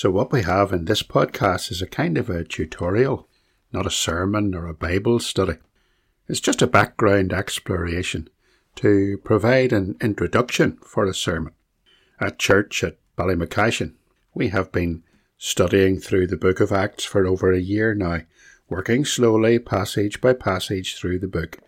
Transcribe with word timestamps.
So, 0.00 0.12
what 0.12 0.30
we 0.30 0.42
have 0.42 0.72
in 0.72 0.84
this 0.84 1.02
podcast 1.02 1.72
is 1.72 1.82
a 1.82 1.86
kind 1.88 2.16
of 2.18 2.30
a 2.30 2.44
tutorial, 2.44 3.28
not 3.72 3.84
a 3.84 3.90
sermon 3.90 4.54
or 4.54 4.68
a 4.68 4.72
Bible 4.72 5.18
study. 5.18 5.54
It's 6.28 6.38
just 6.38 6.62
a 6.62 6.68
background 6.68 7.32
exploration 7.32 8.30
to 8.76 9.18
provide 9.24 9.72
an 9.72 9.96
introduction 10.00 10.78
for 10.84 11.04
a 11.04 11.12
sermon. 11.12 11.52
At 12.20 12.38
church 12.38 12.84
at 12.84 12.96
Ballymacashin, 13.16 13.94
we 14.34 14.50
have 14.50 14.70
been 14.70 15.02
studying 15.36 15.98
through 15.98 16.28
the 16.28 16.36
book 16.36 16.60
of 16.60 16.70
Acts 16.70 17.04
for 17.04 17.26
over 17.26 17.50
a 17.50 17.58
year 17.58 17.92
now, 17.92 18.20
working 18.68 19.04
slowly, 19.04 19.58
passage 19.58 20.20
by 20.20 20.32
passage 20.32 20.94
through 20.96 21.18
the 21.18 21.26
book. 21.26 21.58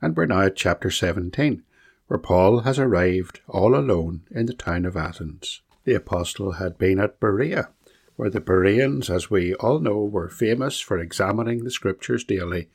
And 0.00 0.16
we're 0.16 0.24
now 0.24 0.46
at 0.46 0.56
chapter 0.56 0.90
17, 0.90 1.62
where 2.06 2.18
Paul 2.18 2.60
has 2.60 2.78
arrived 2.78 3.40
all 3.46 3.76
alone 3.76 4.22
in 4.30 4.46
the 4.46 4.54
town 4.54 4.86
of 4.86 4.96
Athens 4.96 5.60
the 5.84 5.94
apostle 5.94 6.52
had 6.52 6.78
been 6.78 7.00
at 7.00 7.18
Berea, 7.18 7.70
where 8.16 8.30
the 8.30 8.40
Bereans, 8.40 9.10
as 9.10 9.30
we 9.30 9.54
all 9.54 9.80
know, 9.80 10.04
were 10.04 10.28
famous 10.28 10.78
for 10.80 10.98
examining 10.98 11.64
the 11.64 11.70
scriptures 11.70 12.24
daily 12.24 12.68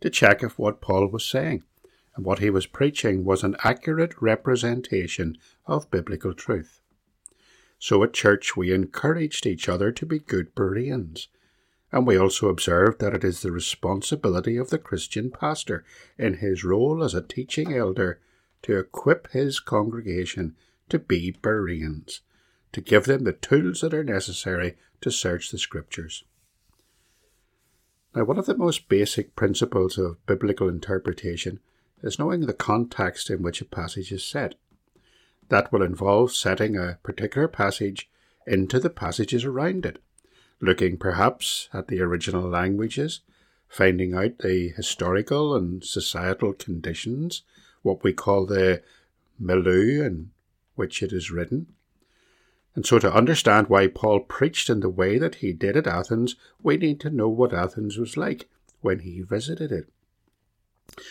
to 0.00 0.10
check 0.10 0.42
if 0.42 0.58
what 0.58 0.80
Paul 0.80 1.06
was 1.06 1.24
saying 1.24 1.62
and 2.14 2.24
what 2.24 2.40
he 2.40 2.50
was 2.50 2.66
preaching 2.66 3.24
was 3.24 3.42
an 3.42 3.56
accurate 3.64 4.20
representation 4.20 5.38
of 5.66 5.90
biblical 5.90 6.34
truth. 6.34 6.80
So 7.78 8.02
at 8.02 8.12
church 8.12 8.56
we 8.56 8.74
encouraged 8.74 9.46
each 9.46 9.68
other 9.68 9.90
to 9.92 10.04
be 10.04 10.18
good 10.18 10.54
Bereans, 10.54 11.28
and 11.92 12.06
we 12.06 12.18
also 12.18 12.48
observed 12.48 13.00
that 13.00 13.14
it 13.14 13.24
is 13.24 13.40
the 13.40 13.52
responsibility 13.52 14.56
of 14.56 14.70
the 14.70 14.78
Christian 14.78 15.30
pastor 15.30 15.84
in 16.18 16.34
his 16.34 16.62
role 16.62 17.02
as 17.02 17.14
a 17.14 17.22
teaching 17.22 17.72
elder 17.72 18.20
to 18.62 18.78
equip 18.78 19.30
his 19.30 19.60
congregation 19.60 20.56
to 20.90 20.98
be 20.98 21.30
Bereans 21.30 22.20
to 22.72 22.80
give 22.80 23.04
them 23.04 23.24
the 23.24 23.32
tools 23.32 23.80
that 23.80 23.94
are 23.94 24.04
necessary 24.04 24.76
to 25.00 25.10
search 25.10 25.50
the 25.50 25.58
Scriptures. 25.58 26.24
Now, 28.14 28.24
one 28.24 28.38
of 28.38 28.46
the 28.46 28.56
most 28.56 28.88
basic 28.88 29.36
principles 29.36 29.96
of 29.96 30.24
biblical 30.26 30.68
interpretation 30.68 31.60
is 32.02 32.18
knowing 32.18 32.40
the 32.40 32.52
context 32.52 33.30
in 33.30 33.42
which 33.42 33.60
a 33.60 33.64
passage 33.64 34.10
is 34.10 34.24
set. 34.24 34.56
That 35.48 35.72
will 35.72 35.82
involve 35.82 36.32
setting 36.32 36.76
a 36.76 36.98
particular 37.02 37.48
passage 37.48 38.10
into 38.46 38.80
the 38.80 38.90
passages 38.90 39.44
around 39.44 39.86
it, 39.86 40.02
looking 40.60 40.96
perhaps 40.96 41.68
at 41.72 41.88
the 41.88 42.00
original 42.00 42.48
languages, 42.48 43.20
finding 43.68 44.14
out 44.14 44.38
the 44.38 44.72
historical 44.76 45.54
and 45.54 45.84
societal 45.84 46.52
conditions, 46.52 47.42
what 47.82 48.02
we 48.02 48.12
call 48.12 48.46
the 48.46 48.82
milieu 49.38 50.04
in 50.04 50.30
which 50.74 51.02
it 51.02 51.12
is 51.12 51.30
written, 51.30 51.66
and 52.74 52.86
so, 52.86 52.98
to 53.00 53.12
understand 53.12 53.68
why 53.68 53.88
Paul 53.88 54.20
preached 54.20 54.70
in 54.70 54.80
the 54.80 54.88
way 54.88 55.18
that 55.18 55.36
he 55.36 55.52
did 55.52 55.76
at 55.76 55.88
Athens, 55.88 56.36
we 56.62 56.76
need 56.76 57.00
to 57.00 57.10
know 57.10 57.28
what 57.28 57.52
Athens 57.52 57.98
was 57.98 58.16
like 58.16 58.48
when 58.80 59.00
he 59.00 59.22
visited 59.22 59.72
it. 59.72 59.88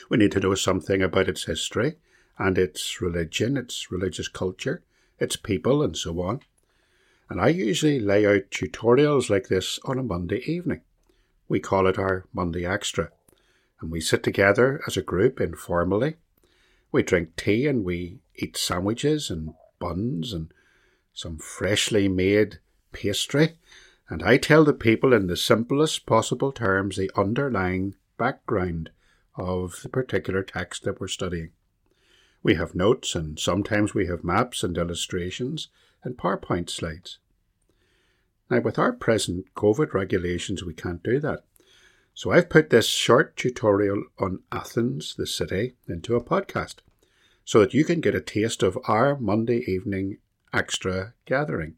We 0.10 0.18
need 0.18 0.32
to 0.34 0.40
know 0.40 0.56
something 0.56 1.02
about 1.02 1.28
its 1.28 1.46
history 1.46 1.96
and 2.38 2.58
its 2.58 3.02
religion, 3.02 3.58
its 3.58 3.92
religious 3.92 4.30
culture, 4.30 4.84
its 5.20 5.36
people, 5.36 5.84
and 5.84 5.98
so 5.98 6.22
on. 6.22 6.42
And 7.30 7.42
I 7.42 7.50
usually 7.50 8.00
lay 8.00 8.26
out 8.26 8.50
tutorials 8.52 9.30
like 9.30 9.50
this 9.50 9.80
on 9.84 10.00
a 10.00 10.04
Monday 10.04 10.42
evening. 10.46 10.82
We 11.50 11.60
call 11.60 11.88
it 11.88 12.00
our 12.00 12.26
Monday 12.34 12.66
Extra. 12.66 13.12
And 13.82 13.92
we 13.92 14.02
sit 14.02 14.24
together 14.24 14.82
as 14.88 14.98
a 14.98 15.02
group 15.02 15.40
informally. 15.42 16.16
We 16.92 17.04
drink 17.04 17.36
tea 17.36 17.68
and 17.68 17.84
we 17.84 18.20
eat 18.36 18.58
sandwiches 18.58 19.30
and 19.30 19.54
buns 19.80 20.34
and 20.34 20.54
some 21.14 21.38
freshly 21.38 22.08
made 22.08 22.60
pastry, 22.92 23.58
and 24.10 24.24
I 24.24 24.38
tell 24.38 24.64
the 24.64 24.74
people 24.74 25.14
in 25.14 25.28
the 25.28 25.38
simplest 25.38 26.06
possible 26.06 26.52
terms 26.52 26.98
the 26.98 27.12
underlying 27.16 27.96
background 28.18 28.90
of 29.36 29.82
the 29.84 29.90
particular 29.90 30.44
text 30.44 30.84
that 30.84 31.00
we're 31.00 31.08
studying. 31.08 31.52
We 32.42 32.56
have 32.56 32.76
notes, 32.76 33.16
and 33.16 33.38
sometimes 33.40 33.94
we 33.94 34.08
have 34.08 34.24
maps 34.24 34.64
and 34.64 34.78
illustrations 34.78 35.68
and 36.04 36.18
PowerPoint 36.18 36.70
slides. 36.70 37.20
Now, 38.50 38.62
with 38.62 38.80
our 38.80 38.94
present 38.94 39.54
COVID 39.56 39.94
regulations, 39.94 40.64
we 40.64 40.74
can't 40.74 41.04
do 41.04 41.20
that. 41.20 41.44
So 42.14 42.32
I've 42.32 42.50
put 42.50 42.70
this 42.70 42.88
short 42.88 43.38
tutorial 43.38 44.04
on 44.18 44.40
Athens, 44.52 45.16
the 45.16 45.28
city, 45.28 45.76
into 45.88 46.16
a 46.16 46.24
podcast 46.24 46.78
so 47.46 47.60
that 47.62 47.74
you 47.74 47.84
can 47.84 48.02
get 48.02 48.16
a 48.16 48.22
taste 48.22 48.62
of 48.62 48.78
our 48.88 49.18
Monday 49.18 49.64
evening 49.68 50.18
extra 50.54 51.14
gathering. 51.26 51.76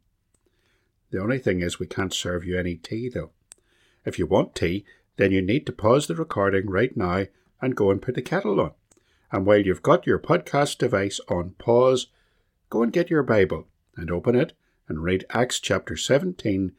The 1.11 1.21
only 1.21 1.39
thing 1.39 1.61
is, 1.61 1.79
we 1.79 1.87
can't 1.87 2.13
serve 2.13 2.45
you 2.45 2.57
any 2.57 2.75
tea 2.75 3.09
though. 3.09 3.31
If 4.05 4.17
you 4.17 4.25
want 4.25 4.55
tea, 4.55 4.85
then 5.17 5.31
you 5.31 5.41
need 5.41 5.65
to 5.65 5.71
pause 5.71 6.07
the 6.07 6.15
recording 6.15 6.69
right 6.69 6.95
now 6.95 7.25
and 7.61 7.75
go 7.75 7.91
and 7.91 8.01
put 8.01 8.15
the 8.15 8.21
kettle 8.21 8.59
on. 8.59 8.71
And 9.31 9.45
while 9.45 9.59
you've 9.59 9.83
got 9.83 10.07
your 10.07 10.19
podcast 10.19 10.77
device 10.77 11.19
on 11.27 11.51
pause, 11.57 12.07
go 12.69 12.83
and 12.83 12.91
get 12.91 13.09
your 13.09 13.23
Bible 13.23 13.67
and 13.95 14.09
open 14.09 14.35
it 14.35 14.53
and 14.87 15.03
read 15.03 15.25
Acts 15.29 15.59
chapter 15.59 15.95
17, 15.95 16.73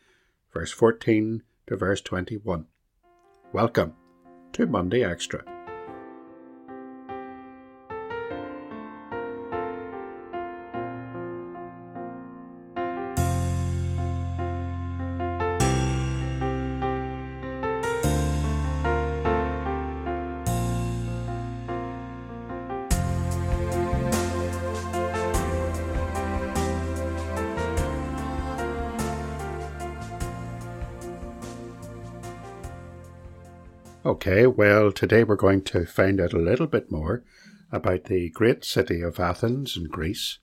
verse 0.53 0.73
14 0.73 1.43
to 1.67 1.77
verse 1.77 2.01
21. 2.01 2.67
Welcome 3.53 3.95
to 4.53 4.67
Monday 4.67 5.05
Extra. 5.05 5.62
Okay, 34.05 34.49
well, 34.49 34.91
today 34.91 35.23
we're 35.23 35.37
going 35.37 35.63
to 35.63 35.87
find 35.87 36.21
out 36.21 36.33
a 36.33 36.39
little 36.39 36.67
bit 36.67 36.91
more 36.91 37.23
about 37.71 38.07
the 38.07 38.31
great 38.31 38.65
city 38.65 39.01
of 39.01 39.21
Athens 39.21 39.77
in 39.77 39.85
Greece, 39.85 40.41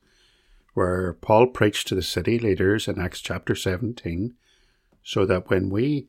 where 0.75 1.11
Paul 1.11 1.47
preached 1.47 1.89
to 1.89 1.95
the 1.95 2.01
city 2.01 2.39
leaders 2.39 2.87
in 2.87 3.01
Acts 3.01 3.19
chapter 3.19 3.55
17, 3.55 4.33
so 5.03 5.25
that 5.25 5.49
when 5.49 5.69
we 5.69 6.07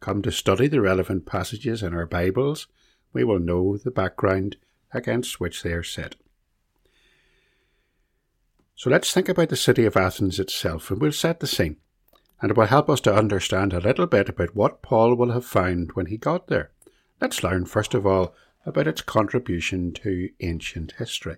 come 0.00 0.22
to 0.22 0.32
study 0.32 0.68
the 0.68 0.80
relevant 0.80 1.26
passages 1.26 1.82
in 1.82 1.92
our 1.92 2.06
Bibles, 2.06 2.66
we 3.12 3.24
will 3.24 3.40
know 3.40 3.76
the 3.76 3.90
background 3.90 4.56
against 4.94 5.38
which 5.38 5.62
they 5.62 5.72
are 5.72 5.82
set. 5.82 6.16
So 8.74 8.88
let's 8.88 9.12
think 9.12 9.28
about 9.28 9.50
the 9.50 9.56
city 9.56 9.84
of 9.84 9.98
Athens 9.98 10.40
itself, 10.40 10.90
and 10.90 10.98
we'll 10.98 11.12
set 11.12 11.40
the 11.40 11.46
scene, 11.46 11.76
and 12.40 12.52
it 12.52 12.56
will 12.56 12.64
help 12.64 12.88
us 12.88 13.02
to 13.02 13.14
understand 13.14 13.74
a 13.74 13.80
little 13.80 14.06
bit 14.06 14.30
about 14.30 14.56
what 14.56 14.80
Paul 14.80 15.14
will 15.14 15.32
have 15.32 15.44
found 15.44 15.92
when 15.92 16.06
he 16.06 16.16
got 16.16 16.46
there. 16.46 16.70
Let's 17.20 17.42
learn 17.42 17.64
first 17.64 17.94
of 17.94 18.06
all 18.06 18.34
about 18.66 18.86
its 18.86 19.00
contribution 19.00 19.92
to 19.92 20.30
ancient 20.40 20.92
history. 20.98 21.36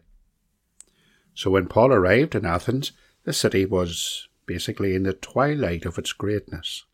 So 1.35 1.51
when 1.51 1.69
Paul 1.69 1.93
arrived 1.93 2.35
in 2.35 2.45
Athens, 2.45 2.93
the 3.25 3.33
city 3.33 3.65
was 3.65 4.29
basically 4.47 4.95
in 4.95 5.05
the 5.05 5.13
twilight 5.13 5.85
of 5.85 5.99
its 5.99 6.13
greatness. 6.13 6.85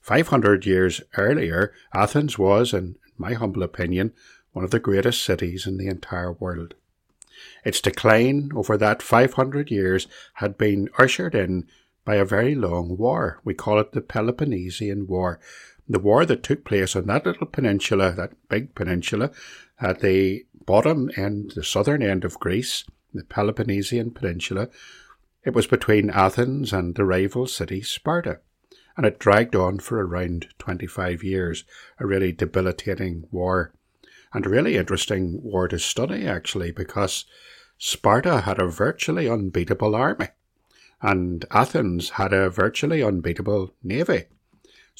500 0.00 0.64
years 0.64 1.02
earlier, 1.18 1.74
Athens 1.92 2.38
was, 2.38 2.72
in 2.72 2.96
my 3.18 3.34
humble 3.34 3.62
opinion, 3.62 4.14
one 4.52 4.64
of 4.64 4.70
the 4.70 4.80
greatest 4.80 5.22
cities 5.22 5.66
in 5.66 5.76
the 5.76 5.88
entire 5.88 6.32
world. 6.32 6.74
Its 7.64 7.80
decline 7.80 8.50
over 8.54 8.76
that 8.78 9.02
500 9.02 9.70
years 9.70 10.06
had 10.34 10.56
been 10.56 10.88
ushered 10.98 11.34
in 11.34 11.66
by 12.04 12.16
a 12.16 12.24
very 12.24 12.54
long 12.54 12.96
war. 12.96 13.40
We 13.44 13.54
call 13.54 13.78
it 13.78 13.92
the 13.92 14.00
Peloponnesian 14.00 15.06
War, 15.06 15.38
the 15.90 15.98
war 15.98 16.24
that 16.24 16.44
took 16.44 16.64
place 16.64 16.94
on 16.94 17.06
that 17.06 17.26
little 17.26 17.48
peninsula, 17.48 18.12
that 18.12 18.32
big 18.48 18.74
peninsula, 18.76 19.30
at 19.80 20.00
the 20.00 20.46
bottom 20.64 21.10
end, 21.16 21.52
the 21.56 21.64
southern 21.64 22.00
end 22.00 22.24
of 22.24 22.38
Greece, 22.38 22.84
the 23.12 23.24
Peloponnesian 23.24 24.12
Peninsula, 24.12 24.68
it 25.42 25.52
was 25.52 25.66
between 25.66 26.08
Athens 26.10 26.72
and 26.72 26.94
the 26.94 27.04
rival 27.04 27.46
city 27.48 27.82
Sparta, 27.82 28.38
and 28.96 29.04
it 29.04 29.18
dragged 29.18 29.56
on 29.56 29.80
for 29.80 30.00
around 30.06 30.46
25 30.58 31.24
years, 31.24 31.64
a 31.98 32.06
really 32.06 32.30
debilitating 32.30 33.26
war. 33.32 33.72
And 34.32 34.46
a 34.46 34.48
really 34.48 34.76
interesting 34.76 35.42
war 35.42 35.66
to 35.66 35.78
study, 35.80 36.24
actually, 36.24 36.70
because 36.70 37.24
Sparta 37.78 38.42
had 38.42 38.60
a 38.60 38.68
virtually 38.68 39.28
unbeatable 39.28 39.96
army, 39.96 40.28
and 41.02 41.44
Athens 41.50 42.10
had 42.10 42.32
a 42.32 42.48
virtually 42.48 43.02
unbeatable 43.02 43.74
navy. 43.82 44.26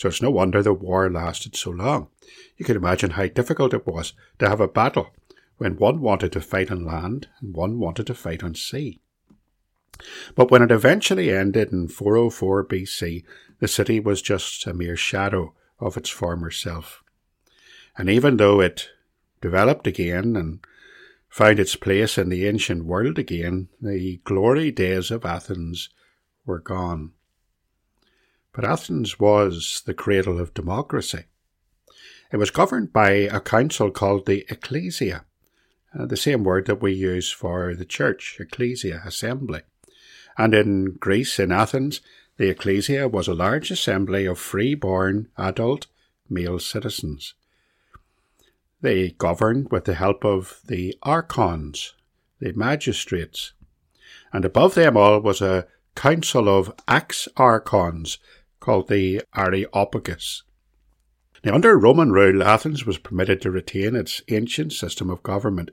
So 0.00 0.08
it's 0.08 0.22
no 0.22 0.30
wonder 0.30 0.62
the 0.62 0.72
war 0.72 1.10
lasted 1.10 1.54
so 1.54 1.72
long. 1.72 2.08
You 2.56 2.64
can 2.64 2.74
imagine 2.74 3.10
how 3.10 3.26
difficult 3.26 3.74
it 3.74 3.86
was 3.86 4.14
to 4.38 4.48
have 4.48 4.58
a 4.58 4.66
battle 4.66 5.10
when 5.58 5.76
one 5.76 6.00
wanted 6.00 6.32
to 6.32 6.40
fight 6.40 6.70
on 6.70 6.86
land 6.86 7.28
and 7.42 7.54
one 7.54 7.78
wanted 7.78 8.06
to 8.06 8.14
fight 8.14 8.42
on 8.42 8.54
sea. 8.54 8.98
But 10.34 10.50
when 10.50 10.62
it 10.62 10.70
eventually 10.70 11.30
ended 11.30 11.70
in 11.70 11.88
404 11.88 12.64
BC, 12.64 13.24
the 13.58 13.68
city 13.68 14.00
was 14.00 14.22
just 14.22 14.66
a 14.66 14.72
mere 14.72 14.96
shadow 14.96 15.52
of 15.78 15.98
its 15.98 16.08
former 16.08 16.50
self. 16.50 17.02
And 17.98 18.08
even 18.08 18.38
though 18.38 18.62
it 18.62 18.88
developed 19.42 19.86
again 19.86 20.34
and 20.34 20.60
found 21.28 21.60
its 21.60 21.76
place 21.76 22.16
in 22.16 22.30
the 22.30 22.46
ancient 22.46 22.86
world 22.86 23.18
again, 23.18 23.68
the 23.82 24.22
glory 24.24 24.70
days 24.70 25.10
of 25.10 25.26
Athens 25.26 25.90
were 26.46 26.58
gone. 26.58 27.12
But 28.52 28.64
Athens 28.64 29.20
was 29.20 29.82
the 29.86 29.94
cradle 29.94 30.40
of 30.40 30.54
democracy. 30.54 31.24
It 32.32 32.36
was 32.36 32.50
governed 32.50 32.92
by 32.92 33.10
a 33.10 33.40
council 33.40 33.90
called 33.90 34.26
the 34.26 34.44
Ecclesia, 34.48 35.24
uh, 35.98 36.06
the 36.06 36.16
same 36.16 36.44
word 36.44 36.66
that 36.66 36.82
we 36.82 36.92
use 36.92 37.30
for 37.30 37.74
the 37.74 37.84
church, 37.84 38.36
Ecclesia, 38.38 39.02
assembly. 39.04 39.62
And 40.38 40.54
in 40.54 40.96
Greece, 40.98 41.38
in 41.38 41.52
Athens, 41.52 42.00
the 42.36 42.48
Ecclesia 42.48 43.08
was 43.08 43.28
a 43.28 43.34
large 43.34 43.70
assembly 43.70 44.26
of 44.26 44.38
free-born 44.38 45.28
adult 45.36 45.86
male 46.28 46.58
citizens. 46.58 47.34
They 48.80 49.10
governed 49.10 49.70
with 49.70 49.84
the 49.84 49.94
help 49.94 50.24
of 50.24 50.60
the 50.66 50.96
archons, 51.02 51.94
the 52.38 52.52
magistrates, 52.52 53.52
and 54.32 54.44
above 54.44 54.74
them 54.74 54.96
all 54.96 55.20
was 55.20 55.42
a 55.42 55.66
council 55.94 56.48
of 56.48 56.72
ex-archons 56.88 58.18
called 58.60 58.88
the 58.88 59.22
Areopagus. 59.34 60.42
Now, 61.42 61.54
under 61.54 61.78
Roman 61.78 62.12
rule, 62.12 62.42
Athens 62.42 62.84
was 62.84 62.98
permitted 62.98 63.40
to 63.42 63.50
retain 63.50 63.96
its 63.96 64.22
ancient 64.28 64.74
system 64.74 65.08
of 65.08 65.22
government 65.22 65.70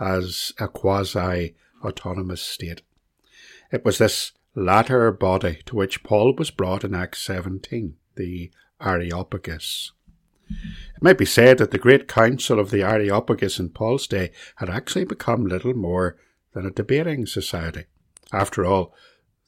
as 0.00 0.52
a 0.58 0.66
quasi 0.66 1.54
autonomous 1.84 2.40
state. 2.40 2.82
It 3.70 3.84
was 3.84 3.98
this 3.98 4.32
latter 4.54 5.12
body 5.12 5.60
to 5.66 5.76
which 5.76 6.02
Paul 6.02 6.34
was 6.36 6.50
brought 6.50 6.84
in 6.84 6.94
Acts 6.94 7.22
17, 7.22 7.96
the 8.16 8.50
Areopagus. 8.80 9.92
It 10.48 11.02
might 11.02 11.18
be 11.18 11.26
said 11.26 11.58
that 11.58 11.70
the 11.70 11.78
great 11.78 12.08
council 12.08 12.58
of 12.58 12.70
the 12.70 12.82
Areopagus 12.82 13.60
in 13.60 13.68
Paul's 13.68 14.06
day 14.06 14.32
had 14.56 14.68
actually 14.68 15.04
become 15.04 15.46
little 15.46 15.74
more 15.74 16.16
than 16.54 16.66
a 16.66 16.70
debating 16.70 17.26
society. 17.26 17.84
After 18.32 18.64
all, 18.64 18.94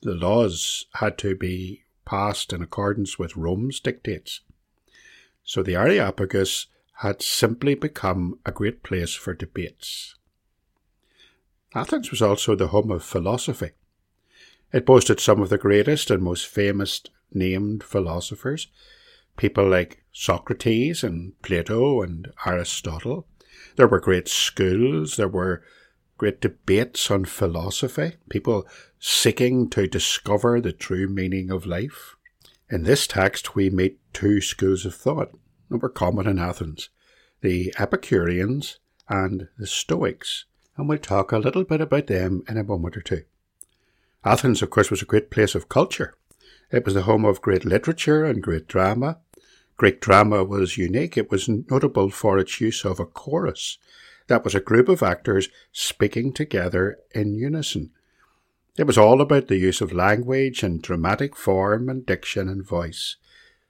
the 0.02 0.14
laws 0.14 0.86
had 0.94 1.18
to 1.18 1.34
be 1.34 1.81
passed 2.04 2.52
in 2.52 2.62
accordance 2.62 3.18
with 3.18 3.36
Rome's 3.36 3.80
dictates. 3.80 4.40
So 5.44 5.62
the 5.62 5.76
Areopagus 5.76 6.66
had 6.96 7.22
simply 7.22 7.74
become 7.74 8.38
a 8.46 8.52
great 8.52 8.82
place 8.82 9.14
for 9.14 9.34
debates. 9.34 10.14
Athens 11.74 12.10
was 12.10 12.22
also 12.22 12.54
the 12.54 12.68
home 12.68 12.90
of 12.90 13.02
philosophy. 13.02 13.70
It 14.72 14.86
boasted 14.86 15.20
some 15.20 15.40
of 15.40 15.48
the 15.48 15.58
greatest 15.58 16.10
and 16.10 16.22
most 16.22 16.46
famous 16.46 17.02
named 17.32 17.82
philosophers, 17.82 18.68
people 19.36 19.68
like 19.68 20.04
Socrates 20.12 21.02
and 21.02 21.40
Plato 21.42 22.02
and 22.02 22.32
Aristotle. 22.46 23.26
There 23.76 23.88
were 23.88 24.00
great 24.00 24.28
schools, 24.28 25.16
there 25.16 25.28
were 25.28 25.62
great 26.22 26.40
debates 26.40 27.10
on 27.10 27.24
philosophy, 27.24 28.12
people 28.30 28.64
seeking 29.00 29.68
to 29.68 29.88
discover 29.88 30.60
the 30.60 30.70
true 30.70 31.08
meaning 31.08 31.50
of 31.50 31.66
life. 31.66 32.14
In 32.70 32.84
this 32.84 33.08
text, 33.08 33.56
we 33.56 33.68
meet 33.70 33.98
two 34.12 34.40
schools 34.40 34.86
of 34.86 34.94
thought 34.94 35.32
that 35.68 35.78
were 35.78 35.88
common 35.88 36.28
in 36.28 36.38
Athens 36.38 36.90
the 37.40 37.74
Epicureans 37.76 38.78
and 39.08 39.48
the 39.58 39.66
Stoics, 39.66 40.44
and 40.76 40.88
we'll 40.88 40.98
talk 40.98 41.32
a 41.32 41.38
little 41.38 41.64
bit 41.64 41.80
about 41.80 42.06
them 42.06 42.44
in 42.48 42.56
a 42.56 42.62
moment 42.62 42.96
or 42.96 43.02
two. 43.02 43.24
Athens, 44.24 44.62
of 44.62 44.70
course, 44.70 44.92
was 44.92 45.02
a 45.02 45.06
great 45.06 45.28
place 45.28 45.56
of 45.56 45.68
culture. 45.68 46.14
It 46.70 46.84
was 46.84 46.94
the 46.94 47.02
home 47.02 47.24
of 47.24 47.42
great 47.42 47.64
literature 47.64 48.24
and 48.24 48.40
great 48.40 48.68
drama. 48.68 49.18
Greek 49.76 50.00
drama 50.00 50.44
was 50.44 50.78
unique. 50.78 51.18
It 51.18 51.32
was 51.32 51.48
notable 51.48 52.10
for 52.10 52.38
its 52.38 52.60
use 52.60 52.84
of 52.84 53.00
a 53.00 53.06
chorus. 53.06 53.78
That 54.32 54.44
was 54.44 54.54
a 54.54 54.60
group 54.60 54.88
of 54.88 55.02
actors 55.02 55.50
speaking 55.72 56.32
together 56.32 56.96
in 57.14 57.34
unison. 57.34 57.90
It 58.78 58.86
was 58.86 58.96
all 58.96 59.20
about 59.20 59.48
the 59.48 59.58
use 59.58 59.82
of 59.82 59.92
language 59.92 60.62
and 60.62 60.80
dramatic 60.80 61.36
form 61.36 61.90
and 61.90 62.06
diction 62.06 62.48
and 62.48 62.66
voice. 62.66 63.16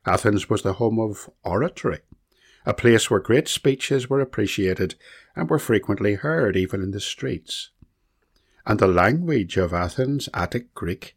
Athens 0.07 0.49
was 0.49 0.63
the 0.63 0.75
home 0.75 1.01
of 1.01 1.29
oratory, 1.43 1.99
a 2.65 2.73
place 2.73 3.11
where 3.11 3.19
great 3.19 3.49
speeches 3.49 4.09
were 4.09 4.21
appreciated 4.21 4.95
and 5.35 5.51
were 5.51 5.59
frequently 5.59 6.15
heard 6.15 6.57
even 6.57 6.81
in 6.81 6.93
the 6.93 7.01
streets 7.01 7.71
and 8.65 8.79
the 8.79 8.87
language 8.87 9.57
of 9.57 9.73
Athens, 9.73 10.29
Attic 10.33 10.73
Greek, 10.73 11.17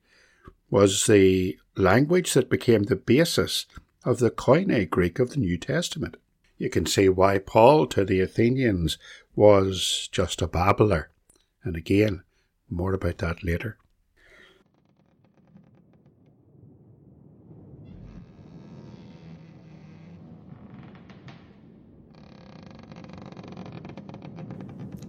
was 0.72 1.06
the 1.06 1.60
language 1.76 2.34
that 2.34 2.50
became 2.50 2.84
the 2.84 2.96
basis 2.96 3.68
of 4.04 4.18
the 4.18 4.32
Koine 4.32 4.90
Greek 4.90 5.20
of 5.20 5.30
the 5.30 5.40
New 5.40 5.60
Testament. 5.60 6.18
You 6.58 6.70
can 6.70 6.86
see 6.86 7.10
why 7.10 7.38
Paul 7.38 7.86
to 7.88 8.06
the 8.06 8.22
Athenians 8.22 8.98
was 9.36 10.10
just 10.12 10.42
a 10.42 10.48
babbler. 10.48 11.12
And 11.64 11.76
again, 11.76 12.24
more 12.70 12.94
about 12.94 13.18
that 13.20 13.44
later. 13.44 13.78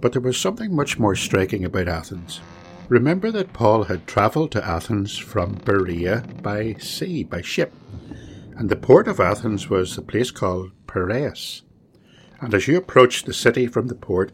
But 0.01 0.13
there 0.13 0.23
was 0.23 0.39
something 0.39 0.75
much 0.75 0.99
more 0.99 1.17
striking 1.17 1.65
about 1.65 1.89
Athens. 1.89 2.41
Remember 2.89 3.33
that 3.33 3.53
Paul 3.53 3.85
had 3.85 4.07
travelled 4.07 4.53
to 4.53 4.65
Athens 4.65 5.19
from 5.19 5.55
Berea 5.65 6.25
by 6.43 6.75
sea, 6.75 7.25
by 7.25 7.41
ship, 7.41 7.73
and 8.57 8.69
the 8.69 8.77
port 8.77 9.09
of 9.09 9.19
Athens 9.19 9.69
was 9.69 9.99
a 9.99 10.03
place 10.03 10.31
called 10.31 10.71
Piraeus. 10.87 11.63
And 12.41 12.53
as 12.55 12.69
you 12.69 12.77
approached 12.77 13.27
the 13.27 13.35
city 13.35 13.67
from 13.67 13.89
the 13.89 13.95
port, 13.95 14.33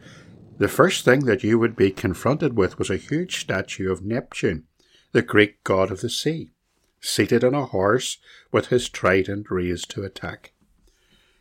the 0.58 0.69
first 0.69 1.04
thing 1.04 1.20
that 1.20 1.43
you 1.43 1.58
would 1.58 1.76
be 1.76 1.90
confronted 1.90 2.56
with 2.56 2.78
was 2.78 2.90
a 2.90 2.96
huge 2.96 3.40
statue 3.40 3.90
of 3.90 4.04
Neptune, 4.04 4.64
the 5.12 5.22
Greek 5.22 5.62
god 5.64 5.90
of 5.90 6.00
the 6.00 6.10
sea, 6.10 6.52
seated 7.00 7.43
on 7.44 7.54
a 7.54 7.66
horse 7.66 8.19
with 8.50 8.69
his 8.69 8.88
trident 8.88 9.50
raised 9.50 9.90
to 9.90 10.04
attack. 10.04 10.52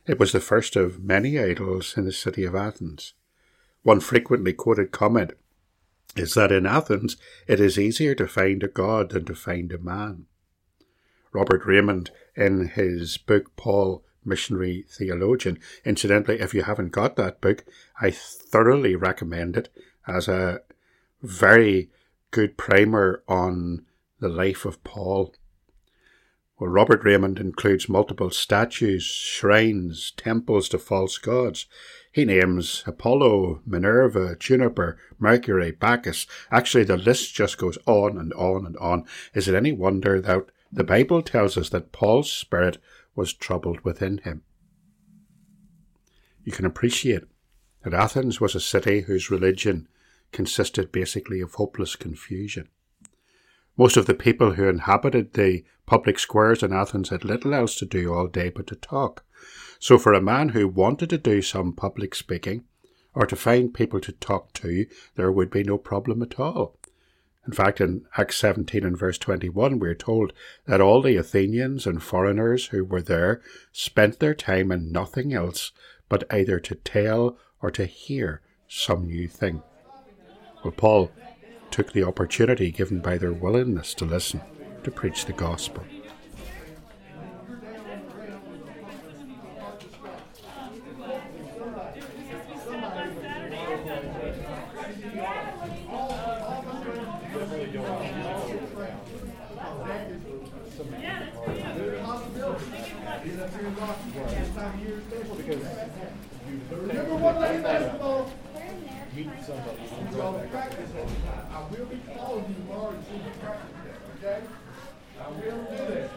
It 0.08 0.20
was 0.20 0.32
the 0.32 0.40
first 0.40 0.76
of 0.76 1.04
many 1.04 1.38
idols 1.38 1.96
in 1.98 2.06
the 2.06 2.12
city 2.12 2.44
of 2.44 2.56
Athens. 2.56 3.14
One 3.84 4.00
frequently 4.00 4.54
quoted 4.54 4.92
comment 4.92 5.34
is 6.16 6.34
that 6.34 6.52
in 6.52 6.66
Athens 6.66 7.18
it 7.48 7.60
is 7.60 7.80
easier 7.80 8.16
to 8.16 8.28
find 8.28 8.64
a 8.64 8.68
god 8.68 9.12
than 9.12 9.26
to 9.26 9.36
find 9.36 9.72
a 9.72 9.78
man. 9.78 10.26
Robert 11.32 11.64
Reymond, 11.64 12.10
in 12.36 12.68
his 12.70 13.18
book 13.18 13.56
Paul, 13.56 14.04
Missionary 14.24 14.86
Theologian, 14.90 15.60
incidentally, 15.84 16.40
if 16.40 16.54
you 16.54 16.64
haven't 16.64 16.92
got 16.92 17.16
that 17.16 17.42
book, 17.42 17.66
I 18.00 18.12
thoroughly 18.12 18.96
recommend 18.96 19.58
it 19.58 19.70
as 20.08 20.28
a 20.28 20.62
very 21.22 21.90
good 22.32 22.58
primer 22.58 23.24
on 23.28 23.86
the 24.20 24.30
life 24.30 24.66
of 24.66 24.84
Paul. 24.84 25.34
Well, 26.60 26.70
Robert 26.70 27.04
Reymond 27.04 27.40
includes 27.40 27.90
multiple 27.90 28.30
statues, 28.30 29.04
shrines, 29.04 30.14
temples 30.16 30.70
to 30.70 30.78
false 30.78 31.18
gods. 31.18 31.66
He 32.12 32.24
names 32.24 32.84
Apollo, 32.86 33.62
Minerva, 33.66 34.36
Jupiter, 34.36 34.98
Mercury, 35.18 35.72
Bacchus. 35.72 36.28
Actually, 36.52 36.84
the 36.84 36.98
list 36.98 37.34
just 37.34 37.58
goes 37.58 37.80
on 37.88 38.18
and 38.18 38.32
on 38.34 38.68
and 38.68 38.78
on. 38.78 39.06
Is 39.34 39.48
it 39.48 39.56
any 39.56 39.72
wonder 39.72 40.22
that 40.22 40.46
the 40.72 40.84
Bible 40.84 41.22
tells 41.22 41.58
us 41.58 41.70
that 41.70 41.92
Paul's 41.92 42.32
spirit 42.32 42.78
was 43.16 43.34
troubled 43.34 43.82
within 43.82 44.20
him? 44.20 44.44
You 46.44 46.52
can 46.52 46.66
appreciate 46.66 47.24
that 47.84 47.94
Athens 47.94 48.40
was 48.40 48.56
a 48.56 48.60
city 48.60 49.02
whose 49.02 49.32
religion 49.32 49.88
consisted 50.32 50.92
basically 50.92 51.42
of 51.42 51.56
hopeless 51.56 51.96
confusion. 51.96 52.70
Most 53.78 53.98
of 53.98 54.06
the 54.06 54.14
people 54.14 54.54
who 54.54 54.68
inhabited 54.68 55.34
the 55.34 55.64
public 55.86 56.20
squares 56.20 56.64
in 56.64 56.74
Athens 56.74 57.10
had 57.10 57.26
little 57.26 57.54
else 57.54 57.76
to 57.76 57.86
do 57.86 58.14
all 58.14 58.28
day 58.28 58.50
but 58.50 58.68
to 58.68 58.76
talk. 58.76 59.24
So, 59.80 59.98
for 59.98 60.14
a 60.14 60.22
man 60.22 60.50
who 60.50 60.68
wanted 60.68 61.10
to 61.10 61.18
do 61.18 61.42
some 61.42 61.74
public 61.74 62.14
speaking, 62.14 62.66
or 63.14 63.26
to 63.26 63.36
find 63.36 63.74
people 63.74 64.00
to 64.02 64.12
talk 64.12 64.54
to, 64.54 64.86
there 65.16 65.32
would 65.32 65.50
be 65.50 65.64
no 65.64 65.78
problem 65.78 66.22
at 66.22 66.40
all. 66.40 66.78
In 67.48 67.54
fact, 67.54 67.82
in 67.82 68.06
Acts 68.18 68.38
17 68.38 68.86
and 68.86 68.98
verse 68.98 69.18
21, 69.18 69.80
we 69.80 69.90
are 69.90 69.96
told 69.96 70.32
that 70.66 70.80
all 70.80 71.02
the 71.02 71.16
Athenians 71.16 71.88
and 71.88 72.02
foreigners 72.02 72.68
who 72.68 72.86
were 72.86 73.02
there 73.02 73.42
spent 73.72 74.20
their 74.20 74.36
time 74.36 74.72
in 74.72 74.92
nothing 74.92 75.34
else 75.34 75.72
but 76.08 76.24
either 76.32 76.60
to 76.60 76.76
tell 76.76 77.38
or 77.62 77.72
to 77.72 77.86
hear 77.86 78.42
some 78.68 79.08
new 79.08 79.28
thing. 79.28 79.64
Well, 80.64 80.72
Paul 80.72 81.12
took 81.72 81.94
the 81.94 82.04
opportunity 82.04 82.70
given 82.72 83.00
by 83.00 83.18
their 83.18 83.34
willingness 83.34 83.96
to 83.96 84.06
listen 84.06 84.42
to 84.84 84.92
preach 84.92 85.26
the 85.26 85.34
gospel. 85.34 85.84
Remember? 106.72 108.26
Meet 109.14 109.30
somebody. 109.46 109.78
you. 109.78 110.88
I 111.52 111.68
will 111.70 111.86
be 111.86 111.98
calling 112.18 112.56
you. 112.58 112.74
Okay? 114.18 114.42
I 115.20 115.30
will 115.30 115.40
do 115.40 115.78
that. 115.94 116.10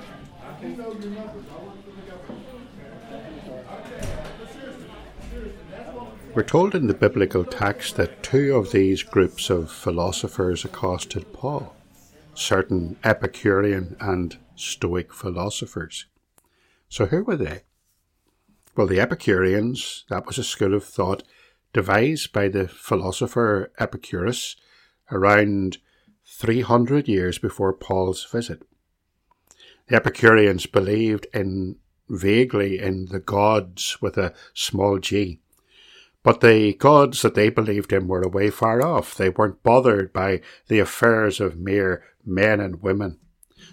I 0.43 0.61
can 0.61 0.77
know 0.77 0.93
your 0.93 1.11
numbers. 1.11 1.45
I 1.51 1.65
work 1.65 1.85
for 1.85 1.91
the 1.91 2.11
government. 2.11 2.44
We're 6.35 6.43
told 6.43 6.75
in 6.75 6.89
the 6.89 6.95
biblical 6.95 7.45
text 7.45 7.95
that 7.95 8.25
two 8.25 8.57
of 8.57 8.73
these 8.73 9.05
groups 9.05 9.51
of 9.51 9.71
philosophers 9.71 10.65
accosted 10.65 11.33
Paul 11.33 11.77
certain 12.35 12.97
Epicurean 13.05 13.97
and 14.01 14.37
Stoic 14.57 15.15
philosophers. 15.15 16.07
So, 16.89 17.07
who 17.07 17.23
were 17.23 17.37
they? 17.37 17.63
Well, 18.77 18.89
the 18.89 18.99
Epicureans, 18.99 20.07
that 20.11 20.27
was 20.27 20.37
a 20.37 20.43
school 20.43 20.75
of 20.75 20.85
thought 20.85 21.23
devised 21.73 22.33
by 22.33 22.49
the 22.49 22.67
philosopher 22.67 23.71
Epicurus 23.79 24.57
around 25.13 25.79
300 26.27 27.07
years 27.07 27.39
before 27.39 27.73
Paul's 27.73 28.25
visit. 28.25 28.65
The 29.87 29.95
Epicureans 29.95 30.67
believed 30.67 31.29
in 31.33 31.77
vaguely 32.09 32.81
in 32.81 33.07
the 33.07 33.21
gods 33.21 33.99
with 34.03 34.19
a 34.19 34.35
small 34.53 34.99
g. 34.99 35.41
But 36.25 36.41
the 36.41 36.73
gods 36.73 37.21
that 37.23 37.35
they 37.35 37.51
believed 37.51 37.93
in 37.93 38.09
were 38.09 38.23
away 38.23 38.49
far 38.49 38.83
off. 38.85 39.15
They 39.15 39.29
weren't 39.29 39.63
bothered 39.63 40.13
by 40.13 40.41
the 40.69 40.79
affairs 40.81 41.39
of 41.39 41.59
mere 41.59 42.03
men 42.25 42.61
and 42.61 42.83
women. 42.83 43.21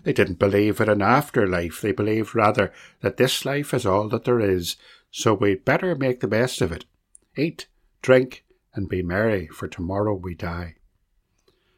They 0.04 0.12
didn't 0.12 0.38
believe 0.38 0.82
in 0.82 0.90
an 0.90 1.02
afterlife. 1.02 1.80
They 1.80 1.94
believed 1.94 2.36
rather 2.36 2.74
that 3.00 3.16
this 3.16 3.46
life 3.46 3.74
is 3.74 3.86
all 3.86 4.10
that 4.10 4.26
there 4.26 4.42
is, 4.42 4.76
so 5.12 5.34
we'd 5.34 5.64
better 5.64 5.96
make 5.96 6.20
the 6.20 6.28
best 6.28 6.62
of 6.62 6.74
it. 6.74 6.84
Eat, 7.38 7.68
drink, 8.02 8.44
and 8.74 8.90
be 8.90 9.02
merry, 9.02 9.48
for 9.48 9.70
tomorrow 9.70 10.14
we 10.14 10.36
die. 10.36 10.76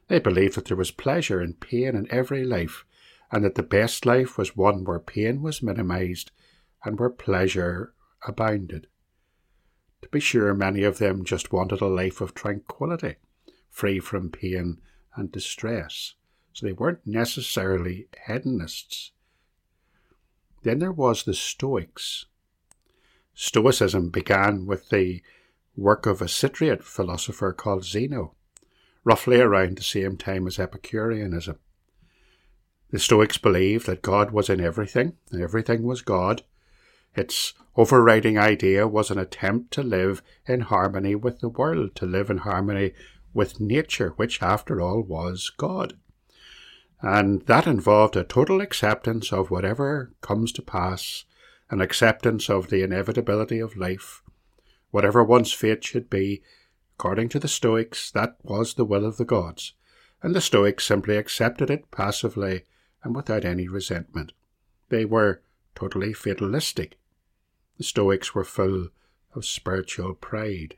They 0.07 0.19
believed 0.19 0.55
that 0.55 0.65
there 0.65 0.77
was 0.77 0.91
pleasure 0.91 1.39
and 1.39 1.59
pain 1.59 1.95
in 1.95 2.11
every 2.11 2.43
life, 2.43 2.83
and 3.31 3.43
that 3.45 3.55
the 3.55 3.63
best 3.63 4.07
life 4.07 4.39
was 4.39 4.57
one 4.57 4.83
where 4.83 4.99
pain 4.99 5.43
was 5.43 5.61
minimized 5.61 6.31
and 6.83 6.99
where 6.99 7.09
pleasure 7.11 7.93
abounded. 8.25 8.87
To 10.03 10.09
be 10.09 10.19
sure, 10.19 10.53
many 10.53 10.83
of 10.83 10.97
them 10.97 11.23
just 11.23 11.53
wanted 11.53 11.79
a 11.79 11.87
life 11.87 12.19
of 12.19 12.35
tranquility, 12.35 13.15
free 13.69 13.99
from 13.99 14.29
pain 14.29 14.81
and 15.15 15.31
distress, 15.31 16.15
so 16.51 16.65
they 16.65 16.73
weren't 16.73 17.07
necessarily 17.07 18.09
hedonists. 18.27 19.11
Then 20.63 20.79
there 20.79 20.91
was 20.91 21.23
the 21.23 21.33
Stoics. 21.33 22.25
Stoicism 23.33 24.09
began 24.09 24.65
with 24.65 24.89
the 24.89 25.21
work 25.75 26.05
of 26.05 26.21
a 26.21 26.25
Cypriot 26.25 26.83
philosopher 26.83 27.53
called 27.53 27.85
Zeno, 27.85 28.35
roughly 29.05 29.39
around 29.39 29.77
the 29.77 29.83
same 29.83 30.17
time 30.17 30.47
as 30.47 30.59
Epicureanism. 30.59 31.59
The 32.91 32.99
Stoics 32.99 33.37
believed 33.37 33.85
that 33.85 34.01
God 34.01 34.31
was 34.31 34.49
in 34.49 34.59
everything, 34.59 35.13
and 35.31 35.41
everything 35.41 35.83
was 35.83 36.01
God. 36.01 36.43
Its 37.15 37.53
overriding 37.75 38.37
idea 38.37 38.87
was 38.87 39.11
an 39.11 39.19
attempt 39.19 39.71
to 39.71 39.83
live 39.83 40.21
in 40.47 40.61
harmony 40.61 41.15
with 41.15 41.39
the 41.39 41.49
world, 41.49 41.95
to 41.95 42.05
live 42.05 42.29
in 42.29 42.39
harmony 42.39 42.93
with 43.33 43.59
nature, 43.59 44.09
which, 44.15 44.41
after 44.41 44.81
all, 44.81 45.01
was 45.01 45.51
God. 45.57 45.93
And 47.01 47.45
that 47.47 47.67
involved 47.67 48.15
a 48.15 48.23
total 48.23 48.61
acceptance 48.61 49.33
of 49.33 49.51
whatever 49.51 50.11
comes 50.21 50.51
to 50.53 50.61
pass, 50.61 51.25
an 51.69 51.81
acceptance 51.81 52.49
of 52.49 52.69
the 52.69 52.83
inevitability 52.83 53.59
of 53.59 53.75
life. 53.75 54.21
Whatever 54.91 55.23
one's 55.23 55.51
fate 55.51 55.83
should 55.83 56.09
be, 56.09 56.41
according 56.95 57.29
to 57.29 57.39
the 57.39 57.47
Stoics, 57.47 58.11
that 58.11 58.37
was 58.43 58.75
the 58.75 58.85
will 58.85 59.05
of 59.05 59.17
the 59.17 59.25
gods, 59.25 59.73
and 60.21 60.35
the 60.35 60.41
Stoics 60.41 60.85
simply 60.85 61.17
accepted 61.17 61.69
it 61.69 61.91
passively 61.91 62.63
and 63.03 63.15
without 63.15 63.43
any 63.43 63.67
resentment. 63.67 64.31
They 64.89 65.03
were 65.03 65.41
totally 65.75 66.13
fatalistic. 66.13 66.95
The 67.77 67.83
Stoics 67.83 68.35
were 68.35 68.43
full 68.43 68.89
of 69.33 69.45
spiritual 69.45 70.13
pride. 70.13 70.77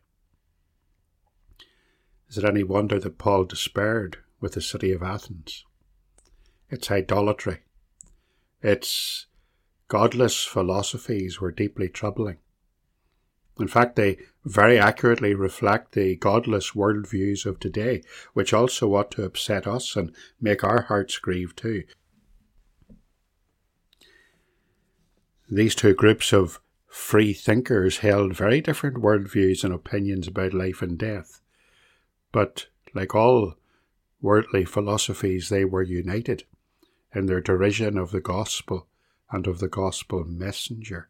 Is 2.29 2.37
it 2.37 2.45
any 2.45 2.63
wonder 2.63 2.99
that 2.99 3.17
Paul 3.17 3.43
despaired 3.45 4.17
with 4.39 4.53
the 4.53 4.61
city 4.61 4.91
of 4.91 5.03
Athens? 5.03 5.65
Its 6.69 6.89
idolatry, 6.89 7.59
its 8.61 9.27
godless 9.87 10.43
philosophies 10.43 11.39
were 11.39 11.51
deeply 11.51 11.87
troubling. 11.87 12.37
In 13.59 13.67
fact, 13.67 13.95
they 13.95 14.17
very 14.43 14.77
accurately 14.77 15.33
reflect 15.33 15.93
the 15.93 16.15
godless 16.17 16.71
worldviews 16.71 17.45
of 17.45 17.59
today, 17.59 18.01
which 18.33 18.53
also 18.53 18.93
ought 18.95 19.11
to 19.11 19.23
upset 19.23 19.65
us 19.67 19.95
and 19.95 20.13
make 20.41 20.63
our 20.63 20.81
hearts 20.83 21.17
grieve 21.19 21.55
too. 21.55 21.83
These 25.49 25.75
two 25.75 25.93
groups 25.93 26.33
of 26.33 26.59
free 26.95 27.33
thinkers 27.33 27.97
held 27.97 28.33
very 28.33 28.61
different 28.61 28.95
worldviews 28.95 29.65
and 29.65 29.73
opinions 29.73 30.29
about 30.29 30.53
life 30.53 30.81
and 30.81 30.97
death. 30.97 31.41
But, 32.31 32.67
like 32.93 33.13
all 33.13 33.55
worldly 34.21 34.63
philosophies, 34.63 35.49
they 35.49 35.65
were 35.65 35.83
united 35.83 36.45
in 37.13 37.25
their 37.25 37.41
derision 37.41 37.97
of 37.97 38.11
the 38.11 38.21
gospel 38.21 38.87
and 39.29 39.45
of 39.45 39.59
the 39.59 39.67
gospel 39.67 40.23
messenger. 40.23 41.09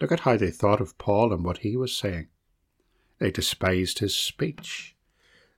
Look 0.00 0.12
at 0.12 0.20
how 0.20 0.36
they 0.36 0.52
thought 0.52 0.80
of 0.80 0.96
Paul 0.96 1.32
and 1.32 1.44
what 1.44 1.58
he 1.58 1.76
was 1.76 1.94
saying. 1.94 2.28
They 3.18 3.32
despised 3.32 3.98
his 3.98 4.16
speech. 4.16 4.94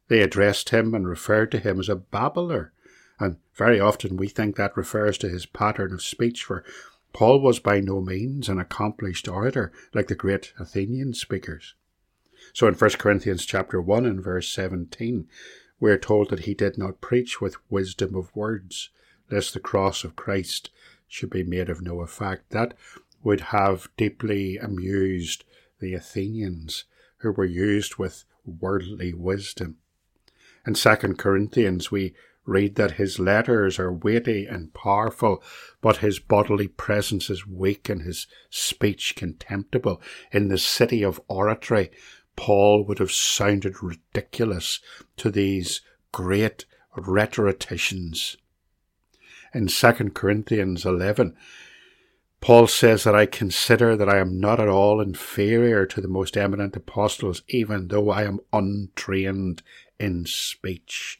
They 0.09 0.23
addressed 0.23 0.71
him 0.71 0.95
and 0.95 1.07
referred 1.07 1.53
to 1.53 1.59
him 1.59 1.79
as 1.79 1.91
a 1.91 1.97
babbler, 1.97 2.73
and 3.21 3.37
very 3.55 3.79
often 3.79 4.17
we 4.17 4.29
think 4.29 4.57
that 4.57 4.77
refers 4.79 5.19
to 5.19 5.29
his 5.29 5.45
pattern 5.47 5.93
of 5.93 6.03
speech, 6.03 6.43
for 6.43 6.65
Paul 7.15 7.41
was 7.41 7.61
by 7.61 7.79
no 7.81 8.01
means 8.01 8.49
an 8.49 8.59
accomplished 8.59 9.29
orator 9.29 9.73
like 9.95 10.09
the 10.09 10.17
great 10.17 10.53
Athenian 10.59 11.15
speakers. 11.15 11.75
So 12.53 12.67
in 12.67 12.75
1 12.75 12.91
Corinthians 12.99 13.47
chapter 13.47 13.81
1 13.81 14.05
and 14.05 14.23
verse 14.23 14.49
17, 14.49 15.29
we 15.79 15.93
are 15.93 15.99
told 15.99 16.31
that 16.31 16.41
he 16.41 16.55
did 16.55 16.77
not 16.77 17.01
preach 17.01 17.41
with 17.41 17.57
wisdom 17.71 18.17
of 18.17 18.35
words, 18.35 18.91
lest 19.31 19.55
the 19.55 19.61
cross 19.61 20.03
of 20.03 20.17
Christ 20.17 20.71
should 21.07 21.31
be 21.31 21.45
made 21.45 21.71
of 21.71 21.81
no 21.81 22.01
effect. 22.01 22.51
That 22.51 22.75
would 23.23 23.41
have 23.41 23.89
deeply 23.97 24.59
amused 24.59 25.45
the 25.81 25.95
Athenians, 25.95 26.85
who 27.19 27.31
were 27.31 27.45
used 27.45 27.97
with 27.97 28.25
worldly 28.45 29.15
wisdom. 29.15 29.77
In 30.67 30.75
2 30.75 30.97
Corinthians, 31.17 31.93
we 31.93 32.15
read 32.47 32.75
that 32.77 32.93
his 32.93 33.19
letters 33.19 33.79
are 33.79 33.93
weighty 33.93 34.47
and 34.47 34.75
powerful, 34.75 35.43
but 35.81 35.99
his 35.99 36.19
bodily 36.19 36.69
presence 36.69 37.31
is 37.31 37.47
weak 37.47 37.89
and 37.89 38.03
his 38.03 38.27
speech 38.51 39.15
contemptible. 39.17 40.01
In 40.33 40.49
the 40.49 40.59
city 40.59 41.03
of 41.03 41.21
oratory, 41.29 41.91
Paul 42.37 42.85
would 42.85 42.99
have 42.99 43.13
sounded 43.13 43.83
ridiculous 43.83 44.81
to 45.17 45.31
these 45.31 45.81
great 46.13 46.65
rhetoricians. 46.97 48.37
In 49.55 49.69
2 49.69 49.93
Corinthians 50.11 50.85
11, 50.85 51.37
Paul 52.41 52.67
says 52.67 53.05
that 53.05 53.15
I 53.15 53.25
consider 53.25 53.97
that 53.97 54.09
I 54.09 54.19
am 54.19 54.39
not 54.39 54.61
at 54.61 54.69
all 54.69 55.01
inferior 55.01 55.87
to 55.87 56.01
the 56.01 56.09
most 56.09 56.37
eminent 56.37 56.77
apostles, 56.77 57.43
even 57.49 57.89
though 57.89 58.11
I 58.11 58.25
am 58.25 58.41
untrained 58.53 59.63
in 59.99 60.27
speech. 60.27 61.19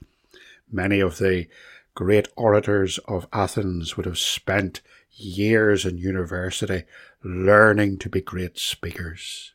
Many 0.75 0.99
of 0.99 1.19
the 1.19 1.47
great 1.95 2.27
orators 2.35 2.99
of 3.07 3.29
Athens 3.33 3.97
would 3.97 4.07
have 4.07 4.19
spent 4.19 4.81
years 5.13 5.87
in 5.87 5.99
university 5.99 6.83
learning 7.23 7.99
to 7.99 8.09
be 8.09 8.21
great 8.21 8.59
speakers. 8.59 9.55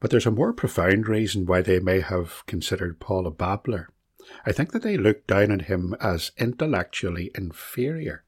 But 0.00 0.10
there's 0.10 0.26
a 0.26 0.32
more 0.32 0.52
profound 0.52 1.06
reason 1.06 1.46
why 1.46 1.62
they 1.62 1.78
may 1.78 2.00
have 2.00 2.44
considered 2.46 2.98
Paul 2.98 3.28
a 3.28 3.30
babbler. 3.30 3.88
I 4.44 4.50
think 4.50 4.72
that 4.72 4.82
they 4.82 4.96
looked 4.96 5.28
down 5.28 5.52
on 5.52 5.60
him 5.60 5.94
as 6.00 6.32
intellectually 6.36 7.30
inferior. 7.36 8.24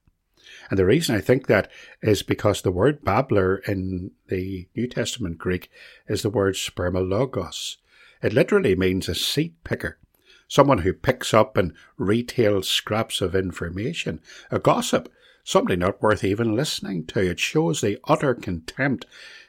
And 0.71 0.79
the 0.79 0.87
reason 0.87 1.17
I 1.17 1.21
think 1.21 1.49
that 1.49 1.69
is 2.01 2.23
because 2.23 2.63
the 2.63 2.71
word 2.71 3.03
babbler 3.03 3.57
in 3.67 4.13
the 4.29 4.69
New 4.77 4.87
Testament 4.87 5.37
Greek 5.37 5.69
is 6.07 6.23
the 6.23 6.31
word 6.31 6.55
spermologos. 6.55 7.79
It 8.23 8.33
literally 8.33 8.77
means 8.77 9.09
a 9.09 9.17
seed 9.17 9.57
picker 9.65 9.99
someone 10.49 10.79
who 10.79 10.93
picks 10.93 11.33
up 11.33 11.57
and 11.57 11.73
retails 11.97 12.69
scraps 12.69 13.21
of 13.21 13.35
information, 13.35 14.21
a 14.51 14.59
gossip, 14.59 15.11
somebody 15.45 15.77
not 15.77 16.03
worth 16.03 16.25
even 16.25 16.57
listening 16.57 17.07
to. 17.07 17.21
It 17.21 17.41
shows 17.41 17.81
the 17.81 17.99
utter 18.05 18.35
contempt 18.35 19.07